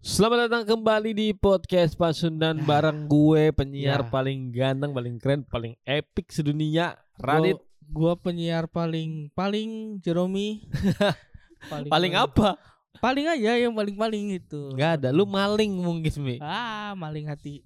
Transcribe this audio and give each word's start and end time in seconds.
Selamat 0.00 0.48
datang 0.48 0.64
kembali 0.64 1.12
di 1.12 1.28
podcast 1.36 1.92
Pasundan 1.92 2.64
bareng 2.64 3.04
gue 3.04 3.52
penyiar 3.52 4.00
Ya. 4.00 4.08
paling 4.08 4.48
ganteng, 4.48 4.96
paling 4.96 5.20
keren, 5.20 5.44
paling 5.44 5.76
epic 5.84 6.32
sedunia 6.32 6.96
Radit. 7.20 7.60
Gua, 7.84 8.16
gua 8.16 8.24
penyiar 8.24 8.64
paling 8.64 9.28
paling 9.36 10.00
Jeromi. 10.00 10.64
Paling 11.92 12.16
apa? 12.16 12.56
Paling 13.04 13.28
aja 13.36 13.52
yang 13.60 13.76
paling-paling 13.76 14.40
itu. 14.40 14.72
Gak 14.72 14.96
ada, 14.96 15.12
lu 15.12 15.28
maling 15.28 15.68
mungkin 15.68 16.08
Mi. 16.24 16.40
Ah, 16.40 16.96
maling 16.96 17.28
hati. 17.28 17.60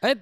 Eh. 0.00 0.16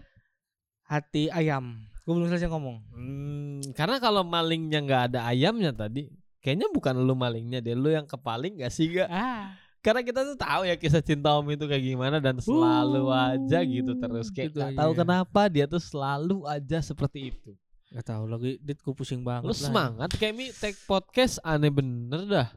Hati 0.82 1.30
ayam. 1.30 1.86
Gue 2.02 2.18
belum 2.18 2.26
selesai 2.26 2.50
ngomong. 2.50 2.82
Hmm, 2.90 3.62
karena 3.78 4.02
kalau 4.02 4.26
malingnya 4.26 4.82
nggak 4.82 5.02
ada 5.14 5.30
ayamnya 5.30 5.70
tadi, 5.70 6.10
kayaknya 6.42 6.66
bukan 6.74 6.98
lu 6.98 7.14
malingnya 7.14 7.62
deh, 7.62 7.78
lu 7.78 7.94
yang 7.94 8.10
kepaling 8.10 8.58
gak 8.58 8.74
sih 8.74 8.90
gak? 8.90 9.06
Ah, 9.06 9.54
Karena 9.82 10.00
kita 10.00 10.22
tuh 10.22 10.36
tahu 10.36 10.62
ya 10.62 10.74
kisah 10.74 10.98
cinta 10.98 11.28
Om 11.34 11.52
itu 11.52 11.64
kayak 11.64 11.82
gimana 11.84 12.16
dan 12.16 12.38
selalu 12.38 13.10
aja 13.10 13.58
gitu 13.60 13.92
terus 13.92 14.28
kayak 14.28 14.48
Gitu 14.48 14.56
gak 14.56 14.68
aja 14.68 14.76
tahu 14.78 14.88
ya. 14.88 14.96
kenapa 15.02 15.40
dia 15.46 15.64
tuh 15.66 15.78
selalu 15.78 16.36
aja 16.46 16.78
seperti 16.80 17.18
itu. 17.28 17.50
gak 17.90 18.02
tahu 18.06 18.24
lagi 18.24 18.56
dit 18.56 18.74
gue 18.74 18.92
pusing 18.92 19.20
banget 19.20 19.44
Lu 19.44 19.48
lah. 19.48 19.58
semangat 19.58 20.08
kayak 20.14 20.32
Mi 20.32 20.46
take 20.50 20.74
podcast 20.82 21.36
aneh 21.42 21.68
bener 21.68 22.24
dah. 22.24 22.48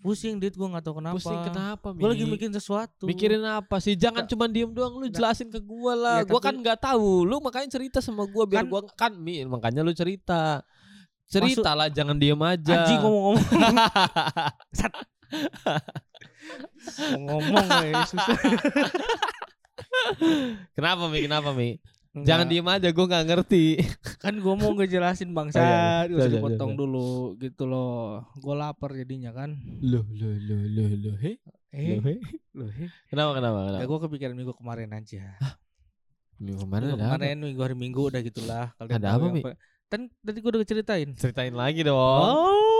Pusing 0.00 0.36
dit 0.36 0.50
gue 0.50 0.66
gak 0.66 0.82
tahu 0.82 0.94
kenapa. 0.96 1.14
Pusing 1.16 1.40
kenapa 1.44 1.86
Mi? 1.90 1.98
Gue 1.98 2.08
lagi 2.10 2.24
mikirin 2.24 2.52
sesuatu. 2.52 3.04
Mikirin 3.04 3.42
apa 3.42 3.78
sih? 3.78 3.92
Jangan 3.92 4.24
cuma 4.24 4.44
diem 4.46 4.68
doang 4.68 4.94
lu 4.94 5.06
jelasin 5.08 5.46
ke 5.46 5.58
gua 5.58 5.92
lah. 5.92 6.16
Ya, 6.20 6.24
gua 6.24 6.36
tapi- 6.36 6.46
kan 6.46 6.54
nggak 6.56 6.78
tahu. 6.78 7.22
Lu 7.22 7.38
makanya 7.38 7.68
cerita 7.70 7.98
sama 7.98 8.22
gua 8.24 8.44
biar 8.44 8.62
Kan- 8.62 8.70
gua 8.70 8.80
kan 8.86 9.12
Mi, 9.12 9.42
makanya 9.42 9.80
lu 9.80 9.90
cerita. 9.90 10.62
Cerita 11.24 11.72
lah 11.72 11.88
jangan 11.88 12.14
diem 12.14 12.36
aja. 12.38 12.72
Anjing 12.80 13.00
ngomong-ngomong. 13.00 13.42
Ngomong 17.14 17.66
ya 17.84 18.04
susah. 18.04 18.36
Kenapa 20.74 21.04
Mi? 21.06 21.18
Kenapa 21.20 21.50
Mi? 21.50 21.78
Enggak. 22.14 22.26
Jangan 22.30 22.46
diem 22.46 22.68
aja 22.68 22.88
gua 22.88 23.06
nggak 23.06 23.26
ngerti. 23.26 23.64
kan 24.22 24.34
gue 24.34 24.54
mau 24.54 24.70
ngejelasin 24.72 25.34
bangsa 25.34 25.58
Oh, 25.58 25.66
iya, 25.66 26.14
usah 26.14 26.30
Iya, 26.30 26.34
dipotong 26.38 26.72
dulu 26.74 27.34
gitu 27.36 27.66
loh 27.66 28.22
gue 28.34 28.54
lapar 28.54 28.94
jadinya 28.94 29.34
kan 29.34 29.58
Loh, 29.82 30.06
loh, 30.08 30.30
loh, 30.38 30.62
loh, 30.64 30.88
loh, 30.94 31.16
he? 31.18 31.42
eh 31.68 31.90
Loh, 31.92 32.02
he? 32.04 32.14
loh 32.54 32.70
eh 32.70 32.88
Kenapa, 33.06 33.34
kenapa, 33.34 33.58
ya 33.58 33.66
kenapa? 33.74 33.84
gue 33.84 33.98
kepikiran 34.00 34.32
minggu 34.32 34.54
kemarin 34.54 34.88
aja 34.92 35.36
Minggu 36.36 36.62
kemarin 36.62 36.84
minggu 36.86 36.94
ada 36.94 37.04
apa? 37.04 37.14
kemarin 37.18 37.36
minggu 37.42 37.60
hari 37.60 37.76
minggu 37.76 38.00
udah 38.06 38.20
gitulah 38.22 38.66
kalian 38.78 38.94
Ada 38.94 39.08
apa, 39.10 39.18
yang 39.20 39.34
Mi? 39.34 39.42
apa- 39.42 39.58
kan 39.84 40.00
tadi 40.16 40.38
gue 40.38 40.50
udah 40.50 40.62
ceritain 40.64 41.08
Ceritain 41.12 41.52
lagi 41.52 41.82
dong. 41.82 41.98
oh 41.98 42.73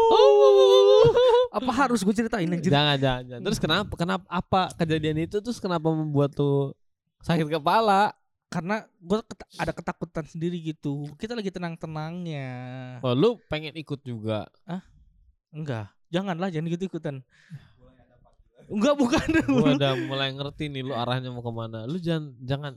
apa 1.55 1.71
harus 1.71 2.03
gue 2.03 2.15
ceritain 2.15 2.49
anjir 2.51 2.71
Jangan, 2.73 2.97
jangan, 2.99 3.23
jangan. 3.31 3.43
Terus 3.47 3.59
kenapa? 3.63 3.93
Kenapa 3.95 4.25
apa 4.27 4.61
kejadian 4.75 5.19
itu 5.23 5.39
terus 5.39 5.63
kenapa 5.63 5.87
membuat 5.91 6.35
tuh 6.35 6.75
sakit 7.23 7.47
kepala? 7.49 8.13
karena 8.55 8.87
gue 9.03 9.19
ada 9.59 9.75
ketakutan 9.75 10.23
sendiri 10.31 10.55
gitu 10.63 11.11
kita 11.19 11.35
lagi 11.35 11.51
tenang 11.51 11.75
tenangnya 11.75 12.55
Oh, 13.03 13.11
lu 13.11 13.35
pengen 13.51 13.75
ikut 13.75 13.99
juga. 14.07 14.47
enggak 15.51 15.91
janganlah 16.07 16.55
jangan 16.55 16.71
gitu 16.71 16.87
ikutan 16.87 17.27
enggak 18.71 18.95
bukan 18.95 19.27
Gua 19.51 19.75
udah 19.75 19.93
mulai 20.07 20.31
ngerti 20.31 20.71
nih 20.71 20.87
lu 20.87 20.95
arahnya 20.95 21.35
mau 21.35 21.43
ke 21.43 21.53
mana. 21.53 21.83
Lu 21.85 21.99
jangan 21.99 22.33
jangan 22.41 22.73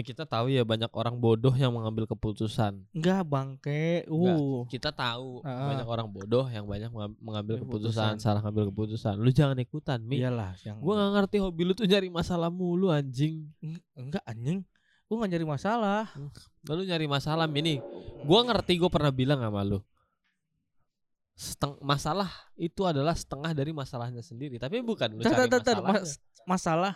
kita 0.00 0.24
tahu 0.24 0.48
ya 0.48 0.64
banyak 0.64 0.90
orang 0.90 1.14
bodoh 1.14 1.52
yang 1.52 1.70
mengambil 1.70 2.02
keputusan. 2.04 2.82
enggak 2.90 3.22
bangke 3.22 4.02
uh 4.08 4.66
Kita 4.66 4.90
tahu 4.90 5.38
Ah. 5.40 5.70
banyak 5.70 5.84
orang 5.84 6.08
bodoh 6.08 6.48
yang 6.48 6.64
banyak 6.64 6.88
mengam- 6.88 7.14
mengambil 7.20 7.60
keputusan, 7.60 8.16
Keputusan. 8.16 8.18
salah 8.18 8.40
ngambil 8.40 8.74
keputusan. 8.74 9.14
Lu 9.16 9.28
jangan 9.28 9.54
ikutan, 9.56 10.02
Mi. 10.02 10.18
iyalah 10.18 10.58
yang 10.60 10.80
Gua 10.80 10.98
gak 10.98 11.12
ngerti 11.14 11.36
hobi 11.38 11.62
lu 11.62 11.72
tuh 11.72 11.84
nyari 11.84 12.08
masalah 12.08 12.48
mulu 12.48 12.88
anjing. 12.88 13.46
Eng- 13.60 13.84
enggak 13.94 14.24
anjing 14.24 14.66
gue 15.04 15.14
gak 15.14 15.30
nyari 15.30 15.44
masalah 15.44 16.08
Lu 16.64 16.82
nyari 16.82 17.06
masalah 17.06 17.44
Mi 17.44 17.60
nih. 17.60 17.78
Gua 18.24 18.40
ngerti 18.42 18.74
gua 18.74 18.88
pernah 18.88 19.12
bilang 19.12 19.38
sama 19.38 19.62
lu. 19.62 19.78
Seteng 21.34 21.74
masalah 21.80 22.30
itu 22.54 22.82
adalah 22.82 23.10
setengah 23.12 23.50
dari 23.50 23.70
masalahnya 23.70 24.22
sendiri, 24.22 24.54
tapi 24.56 24.78
bukan 24.80 25.10
lu 25.12 25.20
cari 25.20 25.50
masalahnya. 25.50 25.82
Mas- 25.82 26.18
masalah 26.44 26.94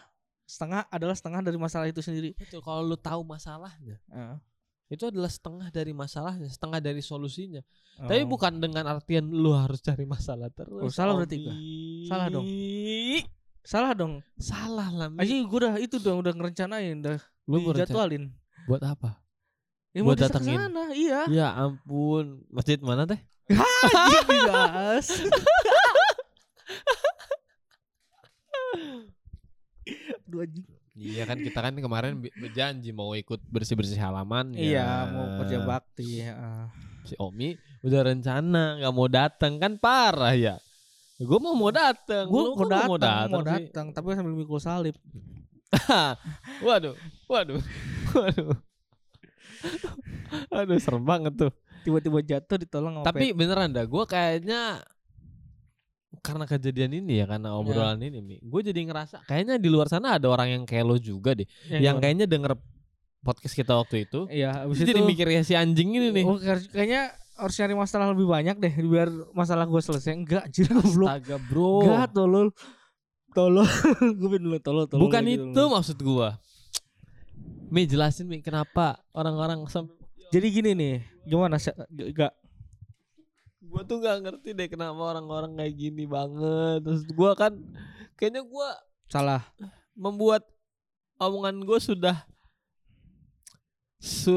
setengah 0.48 0.88
adalah 0.88 1.12
setengah 1.12 1.44
dari 1.44 1.54
masalah 1.54 1.84
itu 1.84 2.00
sendiri 2.00 2.32
Betul, 2.32 2.58
kalau 2.58 2.80
lu 2.82 2.96
tahu 2.96 3.20
masalahnya, 3.20 4.00
Heeh. 4.08 4.36
itu 4.88 5.04
adalah 5.04 5.28
setengah 5.28 5.68
dari 5.68 5.92
masalahnya, 5.92 6.48
setengah 6.48 6.80
dari 6.80 6.98
solusinya. 6.98 7.60
Tapi 8.00 8.24
Oh. 8.24 8.30
bukan 8.30 8.56
dengan 8.56 8.88
artian 8.88 9.20
lu 9.26 9.52
harus 9.52 9.78
cari 9.78 10.02
masalah 10.02 10.48
terus. 10.48 10.80
Oh, 10.80 10.88
salah 10.88 11.12
berarti 11.12 11.36
gua. 11.38 11.54
Salah 12.08 12.26
dong. 12.28 12.44
salah 13.60 13.92
dong 13.92 14.24
Salah 14.34 14.88
lah. 14.88 15.08
Aja 15.14 15.28
gue 15.28 15.58
udah 15.60 15.76
itu 15.76 16.00
dong 16.00 16.24
udah 16.24 16.32
ngerencanain 16.32 16.96
udah 16.98 17.20
Lu 17.44 17.68
dijadwalin 17.68 18.32
buat 18.64 18.80
apa? 18.80 19.20
ya, 19.92 20.00
Buat 20.00 20.16
bisa 20.16 20.32
datengin. 20.32 20.56
ke 20.56 20.60
sana, 20.64 20.84
iya 20.96 21.20
Ya 21.28 21.48
ampun, 21.52 22.48
masjid 22.48 22.80
mana 22.80 23.04
teh? 23.04 23.20
Anjing, 23.52 24.24
Aduh, 30.28 30.44
anjing. 30.44 30.66
Iya 30.98 31.24
kan 31.24 31.38
kita 31.38 31.58
kan 31.62 31.72
kemarin 31.72 32.18
berjanji 32.20 32.90
mau 32.90 33.14
ikut 33.14 33.38
bersih-bersih 33.48 33.96
halaman 33.96 34.50
Iya, 34.50 35.06
mau 35.08 35.40
kerja 35.40 35.62
bakti. 35.62 36.26
heeh. 36.26 36.64
Si 37.06 37.14
Omi 37.16 37.54
udah 37.80 38.02
rencana 38.04 38.82
nggak 38.82 38.92
mau 38.92 39.08
datang 39.08 39.56
kan 39.56 39.80
parah 39.80 40.34
ya. 40.36 40.60
Gue 41.16 41.38
mau 41.40 41.56
mau 41.56 41.72
datang. 41.72 42.28
Gue 42.28 42.52
mau 42.52 42.66
datang, 42.68 43.26
mau 43.32 43.40
datang, 43.40 43.86
tapi 43.94 44.12
sambil 44.12 44.36
mikul 44.36 44.60
salib. 44.60 44.94
Waduh, 46.66 46.96
waduh, 47.28 47.60
waduh. 48.16 48.56
Aduh 50.52 50.78
serem 50.80 51.04
banget 51.04 51.32
tuh. 51.36 51.52
Tiba-tiba 51.84 52.20
jatuh 52.20 52.56
ditolong 52.60 53.04
Tapi 53.04 53.32
beneran 53.32 53.72
dah, 53.72 53.84
gue 53.84 54.04
kayaknya 54.04 54.80
karena 56.18 56.44
kejadian 56.44 56.90
ini 56.96 57.20
ya, 57.20 57.26
karena 57.26 57.54
obrolan 57.54 57.98
ini, 57.98 58.18
Mi, 58.18 58.36
gue 58.38 58.60
jadi 58.62 58.80
ngerasa 58.82 59.24
kayaknya 59.24 59.56
di 59.56 59.66
luar 59.66 59.86
sana 59.86 60.16
ada 60.16 60.26
orang 60.26 60.48
yang 60.50 60.62
kayak 60.62 60.84
lo 60.84 60.96
juga 60.96 61.32
deh, 61.32 61.44
pet. 61.44 61.80
yang 61.80 61.96
kayaknya 61.96 62.24
denger 62.24 62.54
podcast 63.18 63.52
kita 63.52 63.74
waktu 63.74 64.04
itu, 64.04 64.26
Iya, 64.26 64.62
abis 64.62 64.78
terus 64.78 64.84
itu 64.84 64.90
jadi 64.90 65.02
mikir 65.02 65.26
ya 65.26 65.42
si 65.42 65.54
anjing 65.54 65.90
ini 65.90 66.08
nih. 66.12 66.24
Oh, 66.24 66.36
kayak- 66.36 66.70
kayaknya 66.70 67.02
harus 67.34 67.54
nyari 67.54 67.74
masalah 67.74 68.06
lebih 68.10 68.26
banyak 68.26 68.56
deh 68.58 68.72
biar 68.80 69.08
masalah 69.32 69.62
gue 69.64 69.78
selesai. 69.78 70.10
Enggak, 70.12 70.42
anjir 70.44 70.66
goblok. 70.68 71.06
Astaga 71.06 71.36
bro, 71.40 71.72
Enggak, 71.82 72.08
tolol. 72.12 72.48
Tolol. 73.30 73.66
gue 74.20 74.38
dulu 74.38 74.58
tolol, 74.58 74.84
tolol. 74.86 75.02
bukan 75.06 75.22
itu 75.24 75.50
tolol. 75.52 75.70
maksud 75.74 75.98
gue. 75.98 76.28
Mi 77.68 77.84
jelasin 77.84 78.24
Mi 78.24 78.40
kenapa 78.40 78.98
orang-orang 79.12 79.62
sampai 79.66 79.94
Jadi 80.28 80.46
gini 80.50 80.70
nih, 80.74 80.94
gimana 81.24 81.56
sih? 81.56 81.72
Enggak. 81.88 82.36
Gue 83.68 83.82
tuh 83.84 83.96
gak 84.00 84.18
ngerti 84.24 84.56
deh 84.56 84.68
kenapa 84.72 84.96
orang-orang 84.96 85.52
kayak 85.54 85.74
gini 85.76 86.04
banget. 86.08 86.80
Terus 86.82 87.02
gue 87.04 87.30
kan 87.36 87.52
kayaknya 88.16 88.42
gue 88.42 88.68
Salah. 89.12 89.44
membuat 89.92 90.48
omongan 91.20 91.60
gue 91.62 91.78
sudah 91.78 92.24
se 93.98 94.34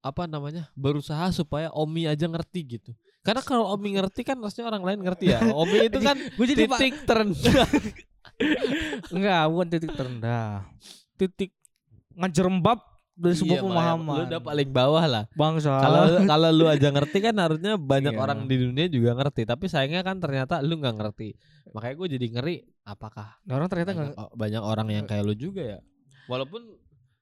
apa 0.00 0.24
namanya 0.24 0.72
berusaha 0.72 1.28
supaya 1.28 1.68
Omi 1.76 2.08
aja 2.08 2.24
ngerti 2.24 2.80
gitu. 2.80 2.90
Karena 3.20 3.44
kalau 3.44 3.68
Omi 3.76 4.00
ngerti 4.00 4.24
kan 4.24 4.40
harusnya 4.40 4.64
orang 4.64 4.80
lain 4.80 5.00
ngerti 5.04 5.32
ya. 5.32 5.40
Omi 5.60 5.92
itu 5.92 5.98
kan 6.00 6.16
Gue 6.16 6.46
jadi 6.48 6.64
pak. 6.64 6.78
titik 6.80 6.96
terendah. 7.04 7.68
Enggak, 9.12 9.42
bukan 9.52 9.68
titik 9.68 9.92
terendah. 9.92 10.64
Titik 11.20 11.52
ngejerembab 12.16 12.80
dari 13.20 13.36
sebuah 13.36 13.60
Iya, 13.60 13.64
pemahaman. 13.68 14.16
Lu 14.16 14.22
udah 14.32 14.40
paling 14.40 14.70
bawah 14.72 15.04
lah. 15.04 15.24
Bangsa. 15.36 15.76
Kalau 15.76 16.02
kalau 16.24 16.48
lu 16.48 16.64
aja 16.66 16.88
ngerti 16.88 17.18
kan 17.20 17.36
harusnya 17.36 17.76
banyak 17.76 18.16
Iya. 18.16 18.20
orang 18.24 18.38
di 18.48 18.56
dunia 18.56 18.88
juga 18.88 19.12
ngerti. 19.12 19.44
Tapi 19.44 19.68
sayangnya 19.68 20.00
kan 20.00 20.16
ternyata 20.16 20.64
lu 20.64 20.80
nggak 20.80 20.96
ngerti. 20.96 21.36
Makanya 21.76 21.94
gue 22.00 22.08
jadi 22.16 22.26
ngeri. 22.32 22.56
Apakah 22.82 23.36
Nah, 23.44 23.60
orang 23.60 23.68
ternyata 23.68 23.92
banyak, 23.92 24.04
enggak 24.16 24.30
banyak 24.34 24.62
orang 24.64 24.88
yang 24.88 25.04
kayak 25.04 25.22
lu 25.28 25.36
juga 25.36 25.62
ya? 25.62 25.78
Walaupun 26.26 26.62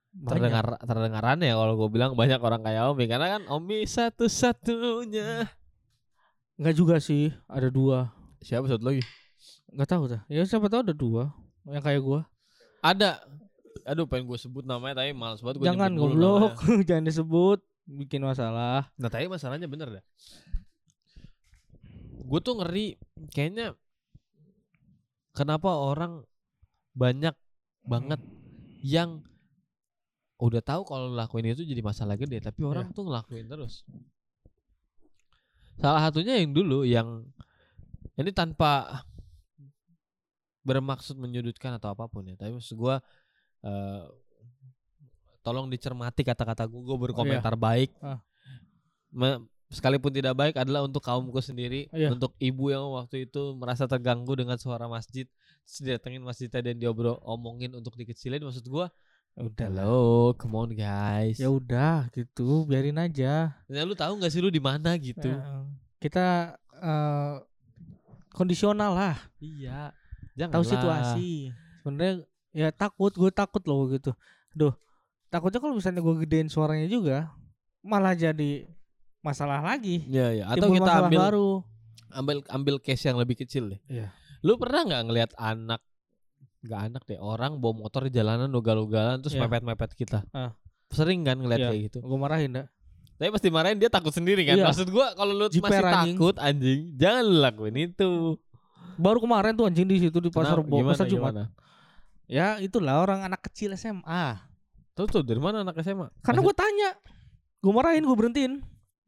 banyak. 0.08 0.30
terdengar 0.30 0.66
terdengaran 0.80 1.38
ya 1.42 1.54
kalau 1.58 1.74
gue 1.76 1.88
bilang 1.92 2.10
banyak 2.14 2.40
orang 2.40 2.62
kayak 2.64 2.82
Omi 2.90 3.04
karena 3.04 3.26
kan 3.38 3.42
Omi 3.50 3.82
satu-satunya. 3.84 5.50
Enggak 6.58 6.74
juga 6.74 6.96
sih, 6.98 7.30
ada 7.46 7.68
dua. 7.68 8.10
Siapa 8.38 8.66
satu 8.66 8.86
lagi? 8.86 9.02
Enggak 9.68 9.88
tahu 9.90 10.02
dah. 10.10 10.22
Ya 10.30 10.46
siapa 10.46 10.70
tahu 10.70 10.86
ada 10.86 10.94
dua 10.94 11.34
yang 11.66 11.82
kayak 11.82 12.00
gua. 12.00 12.24
Ada. 12.80 13.20
Aduh 13.84 14.06
pengen 14.08 14.26
gue 14.26 14.38
sebut 14.38 14.64
namanya 14.64 15.02
tapi 15.04 15.12
males 15.14 15.42
banget 15.42 15.56
gue 15.62 15.66
Jangan 15.68 15.92
goblok, 15.94 16.54
jangan 16.88 17.04
disebut 17.06 17.58
bikin 17.88 18.22
masalah. 18.24 18.90
Nah 19.00 19.08
tapi 19.08 19.26
masalahnya 19.30 19.66
bener 19.70 20.00
dah. 20.00 20.04
Gue 22.28 22.40
tuh 22.44 22.60
ngeri 22.60 22.98
kayaknya 23.32 23.72
kenapa 25.32 25.72
orang 25.78 26.26
banyak 26.92 27.32
banget 27.86 28.20
yang 28.84 29.22
udah 30.38 30.62
tahu 30.62 30.86
kalau 30.86 31.10
lakuin 31.10 31.50
itu 31.50 31.66
jadi 31.66 31.82
masalah 31.82 32.14
gede 32.14 32.38
tapi 32.38 32.62
orang 32.62 32.94
tuh 32.94 33.06
ngelakuin 33.06 33.48
terus. 33.50 33.82
Salah 35.78 36.10
satunya 36.10 36.38
yang 36.38 36.50
dulu 36.54 36.82
yang 36.82 37.26
ini 38.18 38.30
tanpa 38.34 39.02
bermaksud 40.66 41.16
menyudutkan 41.16 41.80
atau 41.80 41.96
apa 41.96 42.10
pun 42.12 42.28
ya 42.28 42.36
tapi 42.36 42.52
maksud 42.60 42.76
gue 42.76 42.96
eh, 43.60 44.04
tolong 45.40 45.66
dicermati 45.66 46.22
kata-kata 46.22 46.66
gue 46.66 46.78
gue 46.78 46.98
berkomentar 47.00 47.54
baik. 47.54 47.90
Ah. 47.98 48.20
Me- 49.08 49.40
sekalipun 49.68 50.08
tidak 50.08 50.32
baik 50.32 50.56
adalah 50.56 50.80
untuk 50.80 51.04
kaumku 51.04 51.44
sendiri 51.44 51.92
Iya. 51.92 52.08
untuk 52.08 52.32
ibu 52.40 52.72
yang 52.72 52.88
waktu 52.88 53.28
itu 53.28 53.52
merasa 53.52 53.84
terganggu 53.84 54.32
dengan 54.32 54.56
suara 54.56 54.88
masjid 54.88 55.28
terus 55.68 55.84
didatengin 55.84 56.24
masjidnya 56.24 56.64
dan 56.64 56.80
diobrol 56.80 57.20
omongin 57.20 57.76
untuk 57.76 57.92
dikecilin. 57.92 58.40
Maksud 58.40 58.64
gue 58.64 58.86
udah 59.38 59.66
hello 59.68 60.32
come 60.40 60.56
on 60.56 60.70
guys. 60.72 61.36
Ya 61.36 61.52
udah 61.52 62.08
gitu. 62.16 62.64
Biarin 62.64 62.96
aja. 62.96 63.52
Ya, 63.68 63.82
lu 63.84 63.92
tahu 63.92 64.16
nggak 64.16 64.32
sih 64.32 64.40
lu 64.40 64.48
di 64.48 64.58
mana 64.60 64.96
gitu? 64.96 65.28
Eh, 65.28 65.64
kita 66.00 66.56
eh, 66.72 67.34
kondisional 68.32 68.96
lah. 68.96 69.16
Iya. 69.36 69.92
Jangan 70.32 70.52
tahu 70.56 70.64
situasi. 70.64 71.52
Sebenarnya 71.84 72.14
ya 72.50 72.68
takut 72.70 73.12
gue 73.12 73.30
takut 73.30 73.62
loh 73.64 73.88
gitu 73.88 74.12
Duh 74.52 74.72
takutnya 75.28 75.60
kalau 75.60 75.76
misalnya 75.76 76.00
gue 76.00 76.14
gedein 76.24 76.48
suaranya 76.48 76.88
juga 76.88 77.28
malah 77.80 78.12
jadi 78.12 78.64
masalah 79.20 79.60
lagi 79.60 80.00
ya 80.08 80.32
ya 80.32 80.44
atau 80.48 80.68
Timbul 80.68 80.76
kita 80.80 80.92
ambil 81.04 81.18
baru 81.20 81.48
ambil 82.10 82.36
ambil 82.48 82.74
case 82.80 83.04
yang 83.04 83.20
lebih 83.20 83.36
kecil 83.36 83.68
deh 83.68 83.80
Iya. 83.86 84.08
lu 84.40 84.56
pernah 84.56 84.88
nggak 84.88 85.02
ngelihat 85.04 85.30
anak 85.36 85.84
nggak 86.58 86.80
anak 86.80 87.02
deh 87.04 87.20
orang 87.20 87.60
bawa 87.60 87.74
motor 87.78 88.08
di 88.08 88.12
jalanan 88.12 88.48
ugal-ugalan 88.50 89.20
terus 89.20 89.36
Iya. 89.36 89.44
mepet-mepet 89.44 89.92
kita 89.94 90.24
Ah. 90.32 90.56
sering 90.88 91.22
kan 91.22 91.36
ngeliat 91.36 91.60
Iya. 91.60 91.68
kayak 91.68 91.82
gitu 91.92 91.98
gue 92.00 92.18
marahin 92.18 92.50
dah 92.54 92.66
tapi 93.18 93.28
pasti 93.28 93.48
marahin 93.50 93.76
dia 93.76 93.90
takut 93.92 94.10
sendiri 94.10 94.48
kan 94.48 94.56
Iya. 94.56 94.64
maksud 94.64 94.88
gua 94.88 95.12
kalau 95.12 95.36
lu 95.36 95.46
Jiper, 95.50 95.68
masih 95.68 95.84
anjing. 95.84 96.16
takut 96.16 96.34
anjing 96.40 96.80
jangan 96.96 97.22
lu 97.22 97.36
lakuin 97.38 97.76
itu 97.76 98.08
baru 98.96 99.18
kemarin 99.20 99.52
tuh 99.52 99.68
anjing 99.68 99.84
di 99.84 100.00
situ 100.00 100.18
di 100.18 100.30
pasar? 100.32 100.58
Bo 100.58 100.80
gimana, 100.80 100.96
pasar 100.96 101.06
Jumat 101.06 101.30
gimana? 101.30 101.44
Ya 102.28 102.60
itulah 102.60 103.00
orang 103.00 103.24
anak 103.24 103.40
kecil 103.48 103.72
SMA 103.74 104.36
tuh 104.92 105.08
tuh 105.08 105.22
dari 105.24 105.40
mana 105.40 105.64
anak 105.64 105.80
SMA 105.80 106.12
karena 106.20 106.44
gue 106.44 106.54
tanya 106.54 106.90
gue 107.58 107.72
marahin 107.74 108.06
gue 108.06 108.14
berhentiin. 108.16 108.54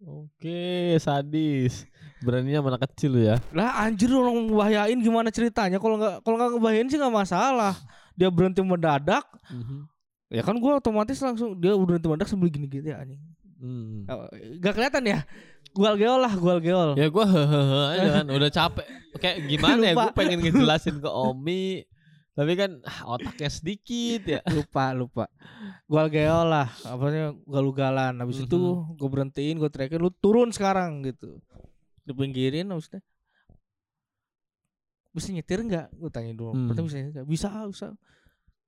Oke, 0.00 0.96
sadis. 0.96 1.84
Beraninya 2.24 2.64
mana 2.64 2.80
kecil 2.80 3.20
ya. 3.20 3.36
lah 3.52 3.84
anjir 3.84 4.08
orang 4.08 4.48
ngebahayain 4.48 4.96
gimana 4.96 5.28
ceritanya? 5.28 5.76
Kalau 5.76 6.00
nggak 6.00 6.24
kalau 6.24 6.36
nggak 6.40 6.50
ngebahayain 6.56 6.88
sih 6.88 6.96
nggak 6.96 7.12
masalah. 7.14 7.76
Dia 8.16 8.32
berhenti 8.32 8.64
mendadak. 8.64 9.28
Ya 10.32 10.40
kan 10.40 10.56
gue 10.56 10.72
otomatis 10.72 11.20
langsung 11.20 11.52
dia 11.60 11.76
berhenti 11.76 12.08
mendadak 12.08 12.32
sambil 12.32 12.48
gini 12.48 12.64
gini 12.64 12.96
ya 12.96 13.04
anjing. 13.04 13.20
Hmm. 13.60 14.08
Eh, 14.08 14.56
Gak 14.56 14.72
kelihatan 14.72 15.04
ya? 15.04 15.18
Gual 15.76 16.00
geol 16.00 16.16
lah 16.16 16.32
gual 16.32 16.64
geol 16.64 16.96
Ya 16.96 17.12
gua 17.12 17.28
hehehe 17.28 17.80
aja 17.92 18.08
kan 18.16 18.26
udah 18.32 18.50
capek. 18.50 18.86
Kayak 19.20 19.36
gimana 19.52 19.82
ya? 19.84 19.94
Gua 20.00 20.12
pengen 20.16 20.40
ngejelasin 20.40 20.96
ke 20.96 21.10
Omi. 21.12 21.84
Tapi 22.40 22.52
kan 22.54 22.80
ah, 22.82 23.04
otaknya 23.10 23.48
sedikit 23.48 24.20
ya. 24.24 24.40
Lupa 24.56 24.90
lupa 24.90 25.28
Gual 25.84 26.08
geol 26.08 26.48
lah 26.48 26.72
Apanya 26.82 27.36
galugalan 27.44 28.16
Habis 28.16 28.42
itu 28.42 28.56
Mhm. 28.56 28.96
gue 28.96 29.08
berhentiin 29.10 29.56
Gue 29.56 29.68
teriakin 29.68 30.00
Lu 30.00 30.08
turun 30.10 30.48
sekarang 30.48 31.04
gitu 31.04 31.36
Dipinggirin 32.02 32.64
Maksudnya 32.66 33.04
Bisa 35.10 35.28
nyetir 35.30 35.60
nggak? 35.60 35.92
Gue 35.92 36.08
tanya 36.08 36.32
dulu 36.32 36.54
Hmm. 36.54 36.66
Pertama 36.66 36.86
bisa 36.86 36.96
nyetir 36.96 37.12
nggak? 37.14 37.28
Bisa 37.28 37.48
bisa 37.66 37.86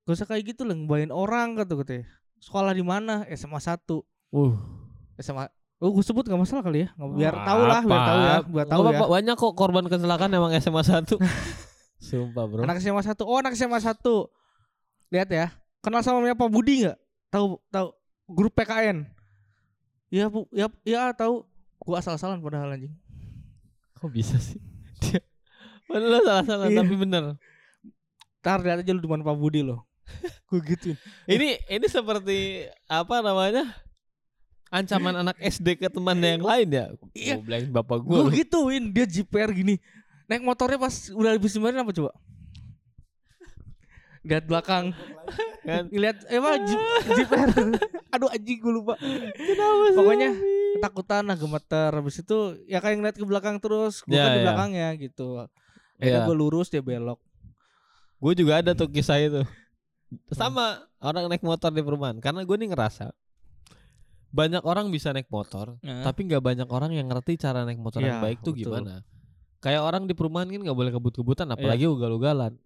Gak 0.03 0.13
usah 0.13 0.27
kayak 0.27 0.53
gitu 0.53 0.63
lah 0.63 0.75
Ngebayin 0.75 1.09
orang 1.09 1.57
kata 1.57 1.73
katanya 1.75 2.05
Sekolah 2.37 2.73
di 2.73 2.83
mana? 2.83 3.25
SMA 3.31 3.57
1 3.57 4.03
Uh. 4.33 4.53
SMA 5.17 5.49
Oh 5.79 5.91
gue 5.91 6.05
sebut 6.05 6.23
gak 6.23 6.37
masalah 6.37 6.61
kali 6.61 6.85
ya 6.85 6.89
Biar 6.95 7.35
tahu 7.41 7.63
lah 7.63 7.81
Biar 7.81 8.03
tahu 8.03 8.19
ya 8.21 8.37
Biar 8.45 8.67
tahu 8.67 8.81
Nggak 8.83 8.95
ya 8.99 9.09
Banyak 9.09 9.37
kok 9.39 9.55
korban 9.55 9.85
kecelakaan 9.87 10.31
emang 10.31 10.53
SMA 10.59 10.83
1 10.83 11.09
Sumpah 12.03 12.51
bro. 12.51 12.67
Anak 12.67 12.83
SMA 12.83 12.99
1 12.99 13.15
Oh 13.23 13.39
anak 13.39 13.55
SMA 13.55 13.79
1 13.79 13.95
Lihat 15.09 15.29
ya 15.31 15.47
Kenal 15.79 16.03
sama 16.03 16.19
namanya 16.19 16.35
Pak 16.35 16.51
Budi 16.51 16.83
nggak? 16.83 16.99
Tahu 17.31 17.63
tahu 17.71 17.89
grup 18.27 18.53
PKN 18.53 19.07
Iya 20.11 20.27
bu 20.27 20.51
Ya, 20.51 20.67
ya 20.83 21.15
tahu 21.15 21.47
Gua 21.79 22.03
asal-asalan 22.03 22.43
padahal 22.43 22.75
anjing 22.75 22.91
Kok 23.95 24.11
bisa 24.11 24.35
sih? 24.37 24.59
Dia 24.99 25.23
Padahal 25.87 26.23
salah-salah 26.23 26.67
Iya. 26.67 26.79
tapi 26.81 26.95
bener. 26.97 27.23
Ntar 28.43 28.59
lihat 28.61 28.83
aja 28.83 28.91
lu 28.91 28.99
di 28.99 29.07
mana 29.07 29.23
Pak 29.23 29.39
Budi 29.39 29.63
lo 29.63 29.87
Gue 30.47 30.59
gituin 30.61 30.99
Ini 31.25 31.63
ini 31.71 31.87
seperti 31.87 32.67
apa 32.85 33.23
namanya? 33.23 33.63
Ancaman 34.69 35.15
anak 35.15 35.37
SD 35.39 35.77
ke 35.77 35.87
teman 35.87 36.17
yang 36.17 36.41
lain 36.41 36.67
ya. 36.67 36.85
Iya. 37.13 37.37
Bilangin 37.39 37.71
bapak 37.71 38.01
gue. 38.01 38.17
Gue 38.19 38.43
gituin 38.43 38.91
Dia 38.91 39.07
JPR 39.07 39.53
gini 39.53 39.79
Naik 40.33 40.43
motornya 40.43 40.81
pas 40.81 40.95
udah 41.11 41.31
habis 41.31 41.53
kemarin 41.53 41.77
apa 41.79 41.93
coba? 41.93 42.17
Lihat 44.23 44.47
belakang 44.47 44.97
kan. 45.61 45.91
Ngeliat 45.91 46.25
Eh 46.27 46.39
apa 46.39 46.63
Jeep, 46.63 46.81
JPR 47.13 47.51
Aduh 48.15 48.31
anjing 48.31 48.59
gue 48.59 48.73
lupa 48.73 48.95
Kenapa 49.35 49.83
sih? 49.85 49.95
Pokoknya 49.95 50.29
ketakutan 50.73 51.23
lah 51.23 51.35
gemeter 51.35 51.91
Habis 51.93 52.17
itu 52.19 52.39
ya 52.65 52.79
kayak 52.79 52.97
ngeliat 52.97 53.17
ke 53.17 53.23
belakang 53.23 53.59
terus 53.59 54.01
Gue 54.01 54.15
Ya, 54.15 54.23
kan 54.23 54.31
di 54.31 54.39
ya. 54.39 54.45
belakangnya 54.45 54.89
gitu 54.97 55.29
Iya. 55.39 55.47
Akhirnya 55.99 56.21
gue 56.25 56.37
lurus 56.39 56.67
dia 56.67 56.81
belok 56.81 57.19
Gue 58.19 58.33
juga 58.33 58.63
ada 58.63 58.71
tuh 58.71 58.87
kisah 58.87 59.19
itu. 59.19 59.43
Sama 60.31 60.79
orang 60.99 61.27
naik 61.27 61.43
motor 61.43 61.69
di 61.69 61.83
perumahan. 61.83 62.23
Karena 62.23 62.47
gue 62.47 62.55
nih 62.55 62.71
ngerasa 62.71 63.11
banyak 64.31 64.63
orang 64.63 64.89
bisa 64.89 65.11
naik 65.11 65.27
motor, 65.27 65.75
Nah. 65.79 66.01
tapi 66.03 66.25
nggak 66.25 66.39
banyak 66.39 66.65
orang 66.65 66.95
yang 66.95 67.05
ngerti 67.05 67.35
cara 67.35 67.67
naik 67.67 67.77
motor 67.77 67.99
yang 67.99 68.17
Iya, 68.17 68.23
baik 68.23 68.39
tuh 68.41 68.55
betul. 68.55 68.79
gimana. 68.79 69.03
Kayak 69.63 69.83
orang 69.83 70.05
di 70.05 70.13
perumahan 70.13 70.47
kan 70.47 70.61
nggak 70.61 70.75
boleh 70.75 70.91
kebut-kebutan, 70.91 71.47
apalagi 71.49 71.87
ugal-ugalan. 71.87 72.59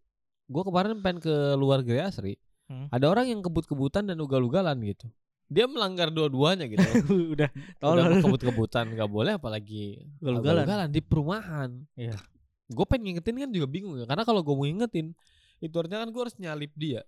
Gue 0.46 0.62
kemarin 0.62 0.96
pengen 0.98 1.20
ke 1.20 1.34
luar 1.54 1.82
Geriasri, 1.82 2.40
Hmm. 2.66 2.90
ada 2.90 3.06
orang 3.06 3.28
yang 3.28 3.40
kebut-kebutan 3.40 4.08
dan 4.08 4.16
ugal-ugalan 4.16 4.75
gitu. 4.82 5.06
Dia 5.46 5.70
melanggar 5.70 6.10
dua-duanya 6.10 6.66
gitu. 6.66 6.82
Udah 7.37 7.46
Udah 7.78 8.19
kebut-kebutan 8.19 8.90
nggak 8.90 9.06
boleh, 9.06 9.37
apalagi 9.37 10.02
Ugal-ugalan. 10.19 10.64
ugal-ugalan 10.66 10.88
di 10.90 10.98
perumahan. 10.98 11.70
Iya. 11.94 12.19
Gue 12.66 12.82
pengen 12.82 13.14
ngingetin 13.14 13.37
kan 13.38 13.50
juga 13.52 13.66
bingung 13.69 13.94
ya, 13.94 14.06
karena 14.08 14.25
kalau 14.25 14.43
gue 14.43 14.50
mau 14.50 14.66
ngingetin, 14.66 15.14
itu 15.60 15.75
artinya 15.76 16.02
kan 16.02 16.10
gue 16.10 16.22
harus 16.25 16.34
nyalip 16.37 16.72
dia. 16.75 17.06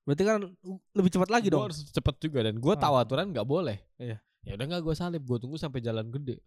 Berarti 0.00 0.22
kan 0.24 0.40
lebih 0.96 1.10
cepat 1.12 1.28
lagi 1.28 1.46
Gua 1.48 1.52
dong 1.52 1.62
harus 1.68 1.80
cepet 1.84 2.14
juga 2.16 2.38
dan 2.40 2.56
gue 2.56 2.72
Ah. 2.72 2.80
tahu 2.80 2.94
aturan 2.96 3.28
nggak 3.28 3.44
boleh. 3.44 3.76
Iya. 3.98 4.16
Ya 4.40 4.52
udah 4.56 4.64
nggak 4.64 4.80
gue 4.80 4.94
salip, 4.96 5.20
gue 5.20 5.36
tunggu 5.36 5.60
sampai 5.60 5.84
jalan 5.84 6.08
gede. 6.08 6.40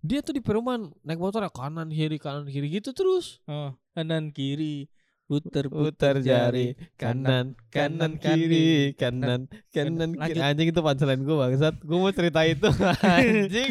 Dia 0.00 0.20
tuh 0.20 0.32
di 0.32 0.40
perumahan 0.40 0.88
naik 1.00 1.16
motor 1.16 1.40
ya 1.40 1.48
kanan 1.48 1.88
kiri 1.88 2.16
kanan 2.16 2.44
kiri 2.44 2.66
gitu 2.70 2.90
terus. 2.90 3.38
oh, 3.44 3.76
Kanan 3.92 4.32
kiri 4.32 4.88
Puter 5.24 5.68
Putar 5.68 6.18
jari 6.18 6.74
kanan 6.98 7.54
kanan 7.70 8.16
kiri 8.16 8.96
kanan 8.96 9.46
kanan 9.70 10.18
Lanjut. 10.18 10.26
kiri. 10.26 10.38
Anjing 10.42 10.68
itu 10.72 10.80
punchline 10.80 11.22
gue 11.22 11.36
bangsat. 11.36 11.74
Gue 11.80 11.96
mau 11.96 12.10
cerita 12.10 12.40
itu 12.42 12.66
anjing. 13.06 13.70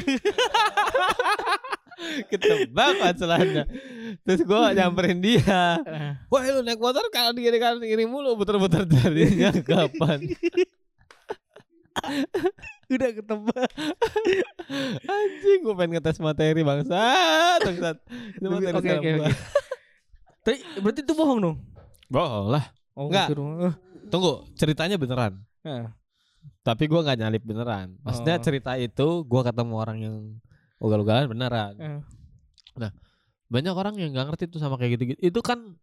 Ketebak 2.32 2.90
punchline 2.96 3.52
Terus 4.24 4.42
gue 4.42 4.60
nyamperin 4.72 5.20
dia. 5.20 5.82
Wah 6.32 6.44
lu 6.48 6.62
naik 6.62 6.80
motor 6.80 7.04
kanan 7.10 7.36
kiri 7.36 7.58
kanan 7.58 7.82
kiri 7.82 8.06
mulu 8.06 8.38
puter-puter 8.38 8.86
jarinya 8.86 9.50
kapan? 9.60 10.20
Udah 12.90 13.10
ketebak 13.14 13.70
Anjing 15.14 15.60
gue 15.62 15.76
pengen 15.76 15.92
ngetes 15.96 16.18
materi 16.18 16.62
bangsat. 16.62 17.60
Bangsat. 17.62 17.98
Itu 18.36 18.48
Oke, 18.48 18.70
materi 18.70 18.98
oke. 18.98 19.12
Tapi 20.42 20.58
berarti 20.80 21.02
itu 21.04 21.14
bohong 21.14 21.40
dong? 21.40 21.58
Bohong 22.10 22.48
lah. 22.50 22.66
Oh 22.94 23.08
Enggak. 23.08 23.30
gitu. 23.30 23.44
Eh, 23.62 23.74
Tunggu 24.10 24.50
ceritanya 24.56 24.98
beneran. 24.98 25.38
Eh. 25.62 25.86
Tapi 26.62 26.90
gue 26.90 27.00
gak 27.00 27.18
nyalip 27.18 27.44
beneran. 27.46 27.94
Maksudnya 28.02 28.38
Oh. 28.38 28.44
cerita 28.44 28.74
itu 28.76 29.08
gue 29.24 29.42
ketemu 29.44 29.74
orang 29.76 29.98
yang 30.00 30.16
Ugal-ugalan 30.80 31.28
beneran. 31.28 31.74
Eh. 31.78 32.00
Banyak 33.50 33.74
orang 33.74 33.96
yang 33.98 34.14
gak 34.14 34.34
ngerti 34.34 34.44
tuh 34.48 34.58
sama 34.58 34.78
kayak 34.78 34.98
gitu-gitu. 34.98 35.20
Itu 35.22 35.42
kan 35.42 35.78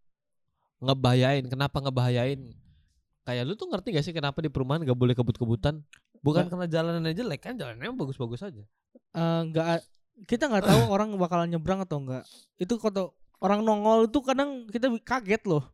Ngebahayain. 0.76 1.48
Kenapa 1.48 1.80
ngebahayain? 1.80 2.52
Kayak 3.24 3.42
lu 3.44 3.56
tuh 3.56 3.66
ngerti 3.66 3.96
gak 3.96 4.04
sih 4.04 4.12
kenapa 4.12 4.38
di 4.38 4.48
perumahan 4.48 4.84
gak 4.84 4.94
boleh 4.94 5.12
kebut-kebutan 5.12 5.80
Bukan 6.20 6.44
karena 6.46 6.66
jalanannya 6.66 7.12
jelek 7.12 7.40
kan 7.40 7.54
jalanannya 7.54 7.92
bagus-bagus 7.92 8.42
aja 8.42 8.62
Eh, 9.12 9.40
nggak 9.46 9.66
kita 10.24 10.46
nggak 10.46 10.64
tahu 10.64 10.82
orang 10.94 11.12
bakalan 11.14 11.48
nyebrang 11.48 11.80
atau 11.80 11.98
enggak 11.98 12.24
itu 12.56 12.74
kalau 12.76 13.12
orang 13.38 13.60
nongol 13.60 14.06
itu 14.06 14.18
kadang 14.20 14.64
kita 14.66 14.88
kaget 15.00 15.44
loh 15.44 15.64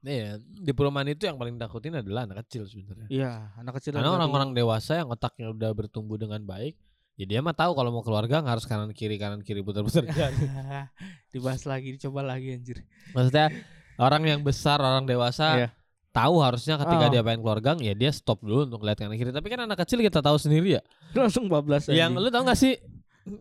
Iya, 0.00 0.38
di 0.38 0.70
perumahan 0.70 1.08
itu 1.08 1.26
yang 1.26 1.34
paling 1.34 1.58
takutin 1.58 1.98
adalah 1.98 2.22
anak 2.22 2.46
kecil 2.46 2.62
sebenarnya. 2.64 3.08
iya 3.08 3.50
anak 3.56 3.80
kecil 3.80 3.90
Karena 3.90 4.14
orang-orang 4.14 4.54
dewasa 4.54 4.94
yang 4.94 5.10
otaknya 5.10 5.50
udah 5.50 5.74
bertumbuh 5.74 6.14
dengan 6.14 6.38
baik, 6.40 6.78
ya 7.16 7.26
dia 7.26 7.40
mah 7.42 7.50
tahu 7.50 7.74
kalau 7.74 7.90
mau 7.90 8.00
keluarga 8.00 8.38
nggak 8.38 8.54
harus 8.54 8.66
kanan 8.66 8.94
kiri 8.94 9.18
kanan 9.18 9.42
kiri 9.42 9.66
putar-putar 9.66 10.06
jalan. 10.14 10.86
dibahas 11.28 11.66
lagi 11.66 11.98
dicoba 11.98 12.22
lagi 12.22 12.54
anjir 12.54 12.86
Maksudnya 13.10 13.50
orang 13.98 14.22
yang 14.22 14.40
besar, 14.40 14.78
orang 14.78 15.02
dewasa 15.04 15.46
Iya. 15.58 15.68
Tahu 16.16 16.40
harusnya 16.40 16.80
ketika 16.80 17.04
Oh. 17.06 17.12
dia 17.12 17.20
pengen 17.20 17.40
keluarga, 17.44 17.76
ya 17.76 17.92
dia 17.92 18.08
stop 18.08 18.40
dulu 18.40 18.64
untuk 18.64 18.80
lihat 18.80 18.96
kanan 18.96 19.14
kiri. 19.14 19.28
Tapi 19.28 19.48
kan 19.52 19.68
anak 19.68 19.76
kecil 19.84 20.00
kita 20.00 20.24
tahu 20.24 20.40
sendiri 20.40 20.80
ya. 20.80 20.82
langsung 21.20 21.52
bablas 21.52 21.92
Yang 21.92 22.16
lu 22.16 22.28
tahu 22.32 22.42
gak 22.48 22.56
sih? 22.56 22.74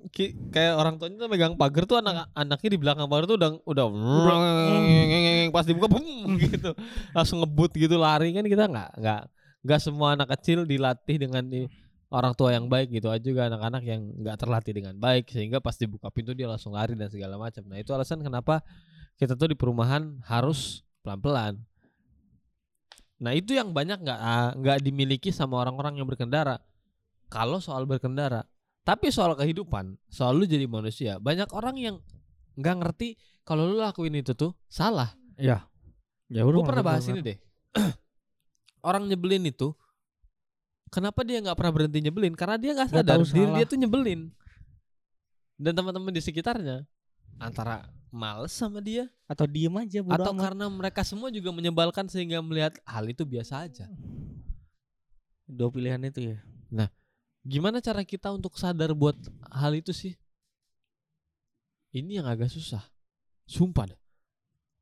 Ki- 0.09 0.33
kayak 0.49 0.81
orang 0.81 0.97
tuanya 0.97 1.21
tuh 1.21 1.29
megang 1.29 1.53
pagar 1.53 1.85
tuh 1.85 2.01
anak 2.01 2.25
anaknya 2.33 2.69
di 2.73 2.79
belakang 2.81 3.05
pagar 3.05 3.29
tuh 3.29 3.37
udah 3.37 3.49
udah, 3.69 3.85
yang 5.45 5.53
pas 5.53 5.61
dibuka 5.61 5.85
bum 5.85 6.01
gitu 6.41 6.73
langsung 7.13 7.45
ngebut 7.45 7.69
gitu 7.77 7.93
lari 7.93 8.33
kan 8.33 8.41
kita 8.41 8.65
nggak 8.65 8.89
nggak 8.97 9.21
nggak 9.61 9.79
semua 9.79 10.17
anak 10.17 10.33
kecil 10.33 10.65
dilatih 10.65 11.21
dengan 11.21 11.45
di- 11.45 11.69
orang 12.09 12.33
tua 12.33 12.57
yang 12.57 12.65
baik 12.65 12.97
gitu 12.97 13.13
aja 13.13 13.21
juga 13.21 13.45
anak-anak 13.45 13.85
yang 13.85 14.01
nggak 14.25 14.37
terlatih 14.41 14.73
dengan 14.73 14.97
baik 14.97 15.29
sehingga 15.29 15.61
pas 15.61 15.77
dibuka 15.77 16.09
pintu 16.09 16.33
dia 16.33 16.49
langsung 16.49 16.73
lari 16.73 16.97
dan 16.97 17.13
segala 17.13 17.37
macam 17.37 17.61
nah 17.69 17.77
itu 17.77 17.93
alasan 17.93 18.25
kenapa 18.25 18.65
kita 19.21 19.37
tuh 19.37 19.53
di 19.53 19.57
perumahan 19.57 20.17
harus 20.25 20.81
pelan-pelan 21.05 21.61
nah 23.15 23.31
itu 23.31 23.55
yang 23.55 23.71
banyak 23.71 24.03
nggak 24.03 24.19
ah, 24.19 24.51
nggak 24.55 24.83
dimiliki 24.83 25.31
sama 25.31 25.61
orang-orang 25.63 25.99
yang 25.99 26.07
berkendara. 26.07 26.59
Kalau 27.31 27.57
soal 27.63 27.87
berkendara 27.89 28.45
tapi 28.85 29.09
soal 29.09 29.33
kehidupan 29.33 29.97
soal 30.13 30.37
lu 30.37 30.45
jadi 30.45 30.69
manusia 30.69 31.17
banyak 31.17 31.49
orang 31.49 31.75
yang 31.81 31.95
nggak 32.53 32.75
ngerti 32.85 33.17
kalau 33.41 33.65
lu 33.65 33.81
lakuin 33.81 34.13
itu 34.13 34.37
tuh 34.37 34.53
salah. 34.69 35.17
Ya. 35.41 35.65
Ya 36.29 36.41
gue 36.41 36.65
pernah 36.65 36.85
bahas 36.85 37.05
ini 37.05 37.21
deh. 37.21 37.37
Orang 38.89 39.05
nyebelin 39.05 39.45
itu 39.45 39.77
kenapa 40.89 41.21
dia 41.21 41.37
nggak 41.41 41.53
pernah 41.53 41.73
berhenti 41.73 42.01
nyebelin? 42.01 42.33
Karena 42.33 42.57
dia 42.57 42.73
nggak 42.73 42.89
sadar 42.89 43.21
diri 43.21 43.45
salah. 43.45 43.57
dia 43.61 43.65
tuh 43.69 43.77
nyebelin. 43.77 44.33
Dan 45.61 45.77
teman-teman 45.77 46.09
di 46.09 46.21
sekitarnya 46.25 46.89
antara 47.37 47.85
males 48.15 48.55
sama 48.55 48.79
dia 48.79 49.11
Atau 49.27 49.43
diem 49.43 49.75
aja 49.75 49.99
bodo 49.99 50.15
atau 50.15 50.31
amat. 50.31 50.43
karena 50.47 50.65
mereka 50.71 51.03
semua 51.03 51.27
juga 51.27 51.51
menyebalkan 51.51 52.07
sehingga 52.07 52.39
melihat 52.39 52.79
hal 52.87 53.03
itu 53.05 53.27
biasa 53.27 53.67
aja 53.67 53.91
Dua 55.45 55.69
pilihan 55.69 55.99
itu 56.01 56.33
ya. 56.33 56.39
gimana 57.45 57.77
cara 57.77 58.01
kita 58.01 58.33
untuk 58.33 58.57
sadar 58.57 58.95
buat 58.97 59.13
hal 59.53 59.77
itu 59.77 59.93
sih 59.93 60.17
ini 61.93 62.17
yang 62.17 62.25
agak 62.25 62.49
susah 62.49 62.81
sumpah 63.45 63.93
dah 63.93 63.99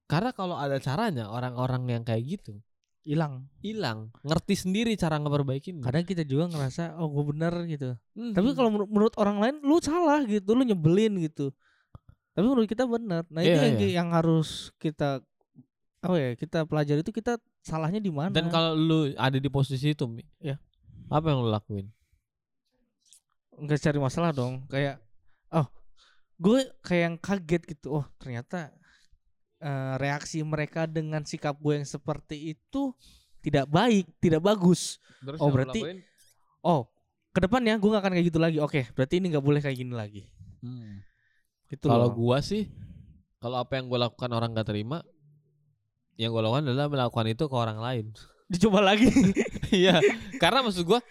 karena 0.08 0.32
kalau 0.32 0.56
ada 0.56 0.80
caranya 0.80 1.28
orang-orang 1.28 2.00
yang 2.00 2.04
kayak 2.08 2.24
gitu 2.40 2.56
Hilang. 3.04 3.52
hilang 3.60 4.16
ngerti 4.24 4.56
sendiri 4.56 4.96
cara 4.96 5.20
ngeperbaikin 5.20 5.84
Kadang 5.84 6.08
kita 6.08 6.24
juga 6.24 6.48
ngerasa 6.48 6.96
oh 7.04 7.12
gue 7.12 7.36
bener 7.36 7.52
gitu. 7.68 8.00
Hmm. 8.16 8.32
Tapi 8.32 8.56
kalau 8.56 8.72
menur- 8.72 8.88
menurut 8.88 9.12
orang 9.20 9.44
lain 9.44 9.56
lu 9.60 9.76
salah 9.84 10.24
gitu, 10.24 10.56
lu 10.56 10.64
nyebelin 10.64 11.20
gitu. 11.20 11.52
Tapi 12.34 12.44
menurut 12.44 12.66
kita 12.66 12.84
benar. 12.84 13.24
Nah, 13.30 13.42
itu 13.42 13.54
Iya, 13.54 13.64
yang, 13.70 13.78
iya. 13.78 13.90
yang 14.02 14.10
harus 14.10 14.74
kita 14.78 15.22
oh 16.04 16.18
ya, 16.18 16.36
kita 16.36 16.68
pelajari 16.68 17.00
itu 17.00 17.14
kita 17.14 17.38
salahnya 17.62 18.02
di 18.02 18.12
mana. 18.12 18.34
Dan 18.34 18.50
kalau 18.50 18.74
lu 18.74 19.14
ada 19.16 19.38
di 19.38 19.48
posisi 19.48 19.94
itu, 19.94 20.04
Ya. 20.38 20.60
apa 21.08 21.30
yang 21.30 21.42
lu 21.42 21.50
lakuin? 21.50 21.88
nggak 23.54 23.80
cari 23.80 24.00
masalah 24.02 24.34
dong. 24.34 24.66
Kayak 24.66 24.98
oh, 25.54 25.70
gue 26.42 26.66
kayak 26.82 27.04
yang 27.06 27.18
kaget 27.22 27.62
gitu. 27.70 28.02
Oh, 28.02 28.06
ternyata 28.18 28.74
eh, 29.62 29.94
reaksi 30.02 30.42
mereka 30.42 30.90
dengan 30.90 31.22
sikap 31.24 31.56
gue 31.62 31.78
yang 31.78 31.88
seperti 31.88 32.58
itu 32.58 32.92
tidak 33.46 33.70
baik, 33.70 34.10
tidak 34.18 34.42
bagus. 34.42 34.98
Terus 35.22 35.38
Oh, 35.38 35.54
berarti- 35.54 35.86
lakuin? 35.86 36.00
Oh, 36.66 36.90
ke 37.30 37.40
depannya 37.46 37.78
gue 37.78 37.90
gak 37.92 38.02
akan 38.02 38.14
kayak 38.18 38.28
gitu 38.28 38.40
lagi. 38.42 38.58
Oke, 38.58 38.90
berarti 38.92 39.22
ini 39.22 39.30
nggak 39.32 39.46
boleh 39.46 39.62
kayak 39.62 39.78
gini 39.78 39.94
lagi. 39.94 40.24
Hmm. 40.66 41.04
Gitu 41.74 41.90
Kalau 41.90 42.14
gua 42.14 42.38
sih, 42.46 42.70
kalau 43.42 43.58
apa 43.58 43.82
yang 43.82 43.90
gua 43.90 44.06
lakukan 44.06 44.30
orang 44.30 44.54
gak 44.54 44.70
terima, 44.70 45.02
yang 46.22 46.30
gua 46.30 46.46
lakukan 46.46 46.70
adalah 46.70 46.86
melakukan 46.86 47.26
itu 47.34 47.44
ke 47.50 47.56
orang 47.58 47.82
lain. 47.82 48.06
dicoba 48.54 48.80
lagi. 48.86 49.10
Iya, 49.74 49.98
karena 50.38 50.62
maksud 50.62 50.86
gua, 50.86 51.02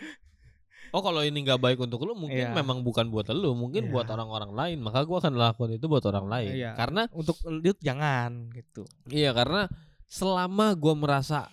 oh 0.94 1.02
kalau 1.02 1.26
ini 1.26 1.42
nggak 1.42 1.58
baik 1.58 1.82
untuk 1.82 2.06
lu, 2.06 2.14
mungkin 2.14 2.46
Iya. 2.46 2.54
memang 2.54 2.86
bukan 2.86 3.10
buat 3.10 3.26
lu, 3.34 3.58
mungkin 3.58 3.90
Iya. 3.90 3.90
buat 3.90 4.06
orang-orang 4.06 4.54
lain. 4.54 4.78
Maka 4.78 5.02
gua 5.02 5.18
akan 5.18 5.34
lakukan 5.34 5.74
itu 5.74 5.90
buat 5.90 6.06
orang 6.06 6.30
lain. 6.30 6.52
Iya. 6.54 6.78
Karena 6.78 7.10
Untuk 7.10 7.42
lu 7.42 7.58
jangan 7.82 8.54
gitu. 8.54 8.86
Iya 9.10 9.34
karena 9.34 9.66
selama 10.06 10.78
gua 10.78 10.94
merasa 10.94 11.50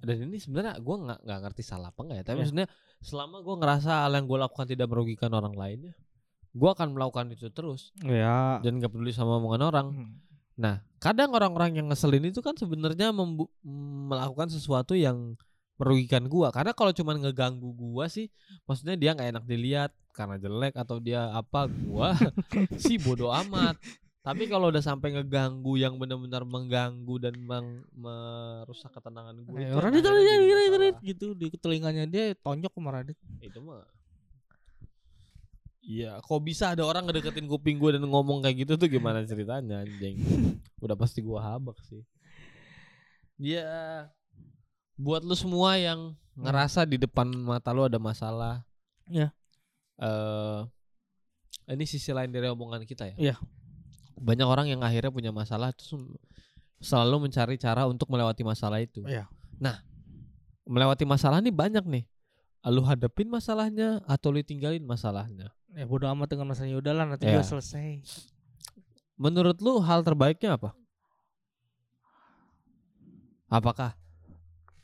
dan 0.00 0.30
ini 0.30 0.40
sebenarnya 0.40 0.80
gua 0.80 0.96
nggak 0.96 1.20
nggak 1.26 1.38
ngerti 1.44 1.62
salah 1.66 1.90
apa 1.92 2.00
enggak 2.06 2.16
ya 2.16 2.24
tapi 2.24 2.32
Iya. 2.32 2.40
maksudnya 2.46 2.66
selama 3.02 3.36
gua 3.44 3.54
ngerasa 3.60 3.90
hal 4.06 4.12
yang 4.16 4.24
gua 4.30 4.38
lakukan 4.46 4.64
tidak 4.70 4.86
merugikan 4.88 5.28
orang 5.34 5.52
lainnya 5.52 5.92
gua 6.52 6.72
akan 6.72 6.92
melakukan 6.92 7.28
itu 7.30 7.48
terus. 7.48 7.90
Ya. 8.00 8.58
dan 8.58 8.78
gak 8.78 8.88
peduli 8.88 9.10
sama 9.10 9.36
omongan 9.36 9.62
orang. 9.64 9.86
Nah 10.54 10.80
kadang 10.98 11.30
orang-orang 11.30 11.78
yang 11.78 11.86
ngeselin 11.86 12.26
itu 12.26 12.38
kan 12.38 12.52
sebenarnya 12.52 13.14
melakukan 13.62 14.48
sesuatu 14.48 14.92
yang 14.92 15.38
merugikan 15.76 16.26
gua. 16.26 16.50
Karena 16.50 16.72
kalau 16.72 16.90
cuman 16.90 17.20
ngeganggu 17.20 17.70
gua 17.72 18.06
sih 18.06 18.26
maksudnya 18.64 18.94
dia 18.94 19.12
nggak 19.12 19.30
enak 19.32 19.44
dilihat 19.44 19.90
karena 20.10 20.34
jelek 20.34 20.74
atau 20.74 20.98
dia 20.98 21.30
apa 21.30 21.66
gua 21.68 22.18
sih 22.82 22.98
bodoh 22.98 23.30
amat. 23.30 23.78
Tapi 24.18 24.44
kalau 24.44 24.68
udah 24.68 24.82
sampai 24.82 25.14
ngeganggu 25.14 25.78
yang 25.78 25.96
benar-benar 25.96 26.44
mengganggu 26.44 27.16
dan 27.16 27.38
meng- 27.38 27.86
merusak 27.94 28.92
ketenangan 28.92 29.40
gue 29.40 29.56
Eh, 29.56 29.72
orang 29.72 29.94
itu 29.94 30.10
gitu 31.00 31.26
di 31.32 31.48
telinganya 31.54 32.04
dia 32.04 32.36
tonjok 32.36 32.68
ke 32.68 32.80
Radit. 32.82 33.16
itu 33.40 33.56
mah 33.62 33.86
Iya, 35.84 36.18
kok 36.20 36.42
bisa 36.42 36.74
ada 36.74 36.82
orang 36.84 37.06
ngedeketin 37.06 37.46
kuping 37.46 37.78
gue 37.78 37.96
dan 37.96 38.04
ngomong 38.04 38.42
kayak 38.44 38.66
gitu 38.66 38.72
tuh 38.76 38.88
gimana 38.90 39.22
ceritanya 39.24 39.86
anjing. 39.86 40.18
Udah 40.84 40.98
pasti 40.98 41.22
gua 41.22 41.54
habak 41.54 41.78
sih. 41.86 42.02
Ya 43.38 44.10
buat 44.98 45.22
lu 45.22 45.38
semua 45.38 45.78
yang 45.78 46.18
ngerasa 46.34 46.82
di 46.82 46.98
depan 46.98 47.30
mata 47.30 47.70
lu 47.70 47.86
ada 47.86 48.02
masalah. 48.02 48.66
Ya. 49.06 49.30
Eh 50.02 50.60
ini 51.68 51.84
sisi 51.86 52.10
lain 52.10 52.34
dari 52.34 52.50
omongan 52.50 52.82
kita 52.82 53.14
ya. 53.14 53.16
Iya. 53.16 53.36
Banyak 54.18 54.48
orang 54.48 54.66
yang 54.66 54.82
akhirnya 54.82 55.14
punya 55.14 55.30
masalah 55.30 55.70
terus 55.70 55.94
selalu 56.82 57.30
mencari 57.30 57.54
cara 57.54 57.86
untuk 57.86 58.10
melewati 58.10 58.42
masalah 58.42 58.82
itu. 58.82 59.06
Iya. 59.06 59.30
Melewati 60.68 61.06
masalah 61.06 61.38
nih 61.38 61.54
banyak 61.54 61.84
nih. 61.86 62.04
Lu 62.68 62.82
hadapin 62.84 63.30
masalahnya 63.30 64.02
atau 64.04 64.34
lu 64.34 64.42
tinggalin 64.42 64.82
masalahnya. 64.82 65.54
Ya 65.72 65.84
bodo 65.84 66.08
amat 66.08 66.28
dengan 66.28 66.48
masalahnya 66.48 66.76
udahlah 66.76 67.04
nanti 67.04 67.24
Ya. 67.24 67.36
juga 67.36 67.44
selesai. 67.46 68.00
Menurut 69.14 69.58
lu 69.60 69.78
hal 69.78 70.00
terbaiknya 70.00 70.56
apa? 70.56 70.72
Apakah 73.48 73.96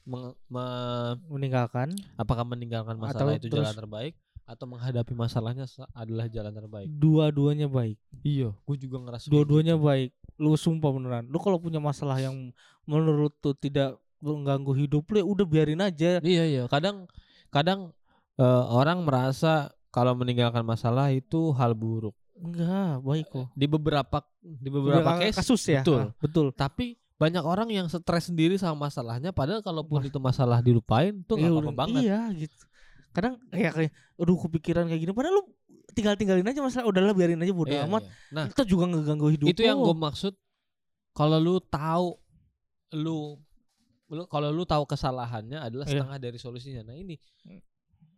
meng- 0.04 0.36
me- 0.46 1.16
Meninggalkan 1.28 1.92
apakah 2.16 2.44
meninggalkan 2.44 2.96
masalah 2.96 3.36
Atau 3.36 3.40
itu 3.40 3.46
terus- 3.48 3.64
jalan 3.64 3.76
terbaik 3.76 4.14
atau 4.44 4.68
menghadapi 4.68 5.16
masalahnya 5.16 5.64
sa- 5.64 5.88
adalah 5.94 6.28
jalan 6.28 6.52
terbaik? 6.52 6.88
dua-duanya 6.90 7.64
baik. 7.64 7.96
Iya, 8.20 8.52
gue 8.54 8.76
juga 8.76 9.00
ngerasa 9.00 9.28
Dua-duanya 9.28 9.76
gitu. 9.76 9.84
baik. 9.84 10.10
Lu 10.36 10.52
sumpah 10.54 10.90
beneran. 10.90 11.24
Lu 11.28 11.40
kalau 11.40 11.56
punya 11.56 11.80
masalah 11.80 12.20
yang 12.20 12.52
menurut 12.84 13.32
tuh 13.40 13.54
tidak 13.54 13.96
mengganggu 14.20 14.72
hidup 14.74 15.04
lu 15.06 15.16
ya 15.16 15.24
udah 15.24 15.46
biarin 15.46 15.80
aja. 15.80 16.20
Iya 16.20 16.44
iya, 16.44 16.62
kadang 16.68 17.08
kadang 17.48 17.92
eh, 18.34 18.64
orang 18.66 19.00
merasa 19.00 19.70
kalau 19.94 20.12
meninggalkan 20.12 20.66
masalah 20.66 21.06
itu 21.08 21.54
hal 21.54 21.70
buruk. 21.72 22.18
Enggak, 22.34 22.98
baik 23.00 23.26
kok. 23.30 23.46
Di 23.54 23.70
beberapa 23.70 24.18
di 24.42 24.66
beberapa 24.66 25.06
Beberapa 25.06 25.22
case 25.22 25.38
kasus 25.38 25.62
ya. 25.70 25.80
betul. 25.80 26.00
Ah, 26.02 26.10
betul. 26.18 26.46
tapi 26.50 26.86
banyak 27.14 27.44
orang 27.46 27.70
yang 27.70 27.86
stres 27.86 28.26
sendiri 28.26 28.58
sama 28.58 28.90
masalahnya 28.90 29.30
padahal 29.30 29.62
kalaupun 29.62 30.02
itu 30.02 30.18
masalah 30.18 30.58
dilupain 30.58 31.14
tuh 31.24 31.38
nggak 31.38 31.46
Iya, 31.46 31.54
apa-apa 31.56 31.74
banget. 31.78 32.02
Iya 32.02 32.20
gitu. 32.34 32.56
Kadang 33.14 33.34
kayak 33.48 33.72
kayak 33.72 33.90
aduh 34.18 34.38
kepikiran 34.40 34.84
kayak 34.90 35.00
gini 35.00 35.12
padahal 35.14 35.34
lu 35.38 35.42
tinggal 35.94 36.18
tinggalin 36.18 36.42
aja 36.42 36.58
masalah 36.58 36.90
udahlah 36.90 37.14
biarin 37.14 37.38
aja 37.38 37.54
bodo 37.54 37.70
Iya, 37.70 37.86
amat. 37.86 38.02
iya. 38.02 38.34
Nah, 38.34 38.44
Itu 38.50 38.62
juga 38.66 38.84
ngeganggu 38.90 39.28
hidup 39.30 39.46
itu 39.46 39.62
yang 39.62 39.78
gue 39.78 39.94
maksud 39.94 40.34
kalau 41.14 41.38
lu 41.38 41.62
tahu 41.62 42.18
lu 42.92 43.38
lu 44.10 44.22
kalau 44.26 44.50
lu 44.50 44.66
tahu 44.66 44.82
kesalahannya 44.84 45.62
adalah 45.62 45.86
Iya. 45.86 46.02
setengah 46.02 46.18
dari 46.18 46.36
solusinya 46.36 46.82
nah 46.84 46.98
ini 46.98 47.14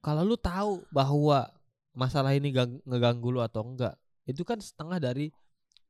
kalau 0.00 0.24
lu 0.24 0.36
tahu 0.36 0.80
bahwa 0.88 1.52
masalah 1.96 2.36
ini 2.36 2.52
gang- 2.52 2.84
ngeganggu 2.84 3.32
lu 3.32 3.40
atau 3.40 3.64
enggak 3.64 3.96
itu 4.28 4.44
kan 4.44 4.60
setengah 4.60 5.00
dari 5.00 5.32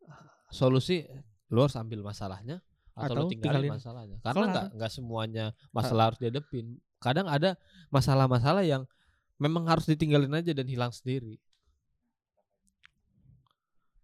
ah, 0.07 0.23
solusi 0.55 1.03
lu 1.51 1.67
harus 1.67 1.75
ambil 1.75 2.07
masalahnya 2.07 2.63
atau, 2.97 3.13
Atau 3.13 3.15
lu 3.27 3.29
tinggalin, 3.29 3.69
tinggalin. 3.69 3.71
masalahnya. 3.77 4.17
Karena 4.25 4.45
enggak 4.49 4.67
enggak 4.73 4.91
semuanya 4.95 5.45
masalah 5.75 6.03
harus 6.09 6.19
dihadapin 6.23 6.79
kadang 6.97 7.29
ada 7.29 7.59
masalah-masalah 7.93 8.65
yang 8.65 8.89
memang 9.37 9.69
harus 9.69 9.85
ditinggalin 9.85 10.33
aja 10.33 10.57
dan 10.57 10.65
hilang 10.65 10.95
sendiri. 10.95 11.37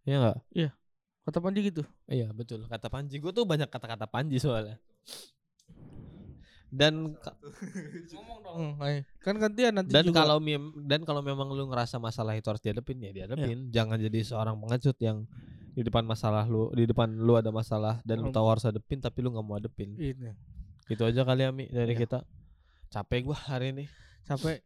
Ya 0.02 0.18
enggak? 0.18 0.38
Kata 1.23 1.38
Panji 1.38 1.71
gitu. 1.71 1.87
Iya 2.11 2.35
betul. 2.35 2.66
Kata 2.66 2.90
Panji. 2.90 3.23
Gue 3.23 3.30
tuh 3.30 3.47
banyak 3.47 3.71
kata-kata 3.71 4.11
Panji 4.11 4.42
soalnya 4.42 4.76
dan 6.72 7.12
Ngomong 8.16 8.38
dong. 8.40 8.80
Kan 9.20 9.36
gantian 9.36 9.76
nanti 9.76 9.92
dan 9.92 10.08
juga. 10.08 10.24
kalau 10.24 10.40
dan 10.88 11.00
kalau 11.04 11.20
memang 11.20 11.52
lu 11.52 11.68
ngerasa 11.68 12.00
masalah 12.00 12.32
itu 12.32 12.48
harus 12.48 12.64
dihadapin 12.64 12.96
ya 12.98 13.12
dihadapin. 13.12 13.68
Jangan 13.68 14.00
jadi 14.00 14.18
seorang 14.24 14.56
pengecut 14.56 14.96
yang 15.04 15.28
di 15.72 15.80
depan 15.84 16.04
masalah 16.04 16.44
lu 16.48 16.68
di 16.72 16.84
depan 16.84 17.08
lu 17.12 17.36
ada 17.36 17.48
masalah 17.48 18.00
dan 18.04 18.20
lu 18.20 18.28
tahu 18.28 18.44
harus 18.44 18.64
hadapin 18.64 19.00
tapi 19.00 19.24
lu 19.24 19.32
nggak 19.32 19.44
mau 19.44 19.56
hadapin 19.56 19.96
ini 19.96 20.36
gitu 20.84 21.08
aja 21.08 21.24
kali 21.24 21.48
ya 21.48 21.50
Mi 21.54 21.64
dari 21.72 21.96
Iya. 21.96 22.04
kita. 22.04 22.18
Capek 22.92 23.24
gua 23.24 23.38
hari 23.38 23.72
ini. 23.72 23.84
Sampai 24.28 24.60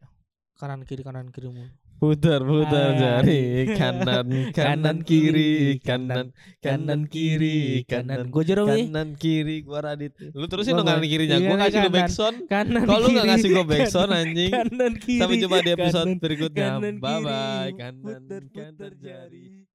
kanan 0.59 0.83
kiri 0.83 1.03
kanan 1.03 1.31
kiri 1.31 1.47
mulu. 1.47 1.67
Putar 1.97 2.45
putar 2.45 2.93
Ah, 2.93 3.21
jari 3.25 3.73
kanan 3.73 4.27
kanan 4.57 4.97
kiri 5.01 5.81
kanan 5.81 6.29
kanan 6.61 7.09
kiri 7.09 7.81
kanan 7.89 8.29
gue 8.29 8.43
nih 8.45 8.85
kanan 8.85 9.09
kiri 9.17 9.65
gua 9.65 9.81
Radit. 9.81 10.13
Lu 10.31 10.45
terusin 10.45 10.77
dong 10.77 10.85
kanan 10.85 11.01
kirinya. 11.01 11.41
iya, 11.41 11.49
Gua 11.49 11.57
kasih 11.57 11.79
lu 11.79 11.89
kanan. 11.89 11.97
backsound. 11.97 12.37
kanan 12.45 12.81
Kalau 12.85 13.01
lu 13.01 13.07
nggak 13.09 13.17
kiri, 13.17 13.29
ngasih 13.33 13.49
gua 13.49 13.57
kanan- 13.57 13.71
backsound 13.73 14.11
anjing. 14.13 14.51
kanan 14.53 14.93
kiri 14.95 15.19
Sampai 15.19 15.37
jumpa 15.41 15.57
di 15.59 15.71
episode 15.73 16.05
kanan- 16.05 16.21
berikutnya. 16.21 16.67
kanan 16.69 16.95
Bye 17.01 17.17
bye. 17.17 17.25
kiri, 17.25 17.77
Kanan 17.77 17.95
putar, 17.97 18.41
kanan 18.53 18.73
putar 18.77 18.93
jari. 18.93 19.41
jari. 19.41 19.66